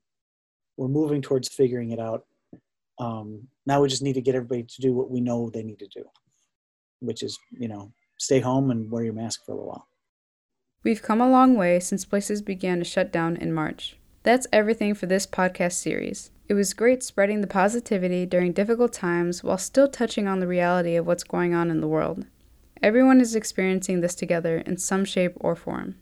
we're 0.76 0.88
moving 0.88 1.22
towards 1.22 1.48
figuring 1.48 1.90
it 1.90 1.98
out. 1.98 2.24
Um, 2.98 3.48
now 3.66 3.80
we 3.80 3.88
just 3.88 4.02
need 4.02 4.14
to 4.14 4.22
get 4.22 4.34
everybody 4.34 4.62
to 4.62 4.80
do 4.80 4.92
what 4.92 5.10
we 5.10 5.20
know 5.20 5.50
they 5.50 5.62
need 5.62 5.78
to 5.78 5.88
do, 5.88 6.04
which 7.00 7.22
is, 7.22 7.38
you 7.50 7.68
know, 7.68 7.92
stay 8.18 8.40
home 8.40 8.70
and 8.70 8.90
wear 8.90 9.04
your 9.04 9.14
mask 9.14 9.44
for 9.44 9.52
a 9.52 9.54
little 9.54 9.68
while. 9.68 9.88
We've 10.82 11.02
come 11.02 11.20
a 11.20 11.30
long 11.30 11.56
way 11.56 11.80
since 11.80 12.04
places 12.04 12.42
began 12.42 12.78
to 12.78 12.84
shut 12.84 13.12
down 13.12 13.36
in 13.36 13.52
March. 13.52 13.96
That's 14.22 14.46
everything 14.52 14.94
for 14.94 15.06
this 15.06 15.26
podcast 15.26 15.72
series. 15.72 16.30
It 16.48 16.54
was 16.54 16.74
great 16.74 17.02
spreading 17.02 17.40
the 17.40 17.48
positivity 17.48 18.24
during 18.24 18.52
difficult 18.52 18.92
times 18.92 19.42
while 19.42 19.58
still 19.58 19.88
touching 19.88 20.28
on 20.28 20.38
the 20.38 20.46
reality 20.46 20.94
of 20.94 21.04
what's 21.04 21.24
going 21.24 21.54
on 21.54 21.72
in 21.72 21.80
the 21.80 21.88
world. 21.88 22.24
Everyone 22.80 23.20
is 23.20 23.34
experiencing 23.34 24.00
this 24.00 24.14
together 24.14 24.58
in 24.58 24.76
some 24.76 25.04
shape 25.04 25.32
or 25.40 25.56
form. 25.56 25.96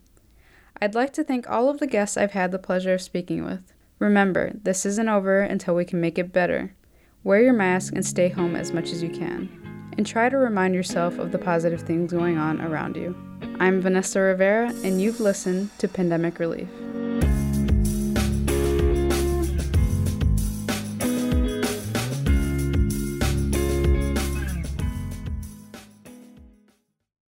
I'd 0.83 0.95
like 0.95 1.15
to 1.15 1.25
thank 1.25 1.49
all 1.49 1.71
of 1.71 1.79
the 1.79 1.87
guests 1.87 2.19
I've 2.19 2.33
had 2.33 2.51
the 2.51 2.59
pleasure 2.59 2.93
of 2.93 3.01
speaking 3.01 3.45
with. 3.45 3.73
Remember, 3.99 4.53
this 4.63 4.85
isn't 4.85 5.09
over 5.09 5.41
until 5.41 5.75
we 5.75 5.87
can 5.87 6.01
make 6.01 6.19
it 6.19 6.33
better. 6.33 6.75
Wear 7.23 7.41
your 7.41 7.55
mask 7.55 7.95
and 7.95 8.05
stay 8.05 8.29
home 8.29 8.55
as 8.55 8.71
much 8.71 8.91
as 8.91 9.03
you 9.03 9.09
can. 9.09 9.49
And 9.97 10.07
try 10.07 10.29
to 10.29 10.37
remind 10.37 10.75
yourself 10.75 11.19
of 11.19 11.33
the 11.33 11.39
positive 11.39 11.83
things 11.83 12.13
going 12.13 12.37
on 12.37 12.61
around 12.61 12.97
you. 12.97 13.17
I'm 13.61 13.81
Vanessa 13.81 14.21
Rivera, 14.21 14.75
and 14.85 15.01
you've 15.01 15.21
listened 15.21 15.71
to 15.79 15.89
Pandemic 15.89 16.39
Relief. 16.39 16.69